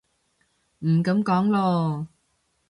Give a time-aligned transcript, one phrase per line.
[0.79, 2.07] 噉唔講囉